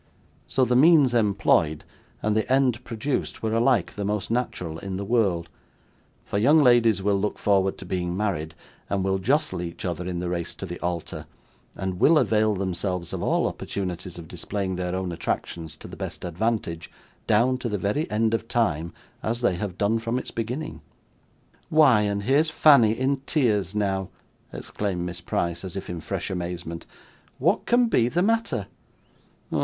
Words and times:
So 0.47 0.65
the 0.65 0.75
means 0.75 1.13
employed, 1.13 1.83
and 2.23 2.35
the 2.35 2.51
end 2.51 2.83
produced, 2.83 3.43
were 3.43 3.53
alike 3.53 3.93
the 3.93 4.03
most 4.03 4.31
natural 4.31 4.79
in 4.79 4.97
the 4.97 5.05
world; 5.05 5.47
for 6.25 6.39
young 6.39 6.63
ladies 6.63 7.03
will 7.03 7.19
look 7.21 7.37
forward 7.37 7.77
to 7.77 7.85
being 7.85 8.17
married, 8.17 8.55
and 8.89 9.03
will 9.03 9.19
jostle 9.19 9.61
each 9.61 9.85
other 9.85 10.07
in 10.07 10.17
the 10.17 10.27
race 10.27 10.55
to 10.55 10.65
the 10.65 10.79
altar, 10.79 11.27
and 11.75 11.99
will 11.99 12.17
avail 12.17 12.55
themselves 12.55 13.13
of 13.13 13.21
all 13.21 13.45
opportunities 13.45 14.17
of 14.17 14.27
displaying 14.27 14.75
their 14.75 14.95
own 14.95 15.11
attractions 15.11 15.75
to 15.75 15.87
the 15.87 15.95
best 15.95 16.25
advantage, 16.25 16.89
down 17.27 17.59
to 17.59 17.69
the 17.69 17.77
very 17.77 18.09
end 18.09 18.33
of 18.33 18.47
time, 18.47 18.91
as 19.21 19.41
they 19.41 19.53
have 19.53 19.77
done 19.77 19.99
from 19.99 20.17
its 20.17 20.31
beginning. 20.31 20.81
'Why, 21.69 22.01
and 22.01 22.23
here's 22.23 22.49
Fanny 22.49 22.93
in 22.99 23.17
tears 23.27 23.75
now!' 23.75 24.09
exclaimed 24.51 25.01
Miss 25.05 25.21
Price, 25.21 25.63
as 25.63 25.75
if 25.75 25.91
in 25.91 26.01
fresh 26.01 26.31
amazement. 26.31 26.87
'What 27.37 27.67
can 27.67 27.87
be 27.87 28.09
the 28.09 28.23
matter? 28.23 28.65